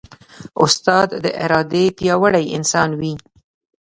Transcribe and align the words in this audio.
استاد 0.63 1.09
د 1.23 1.25
ارادې 1.43 1.83
پیاوړی 1.97 2.45
انسان 2.57 2.89
وي. 2.99 3.13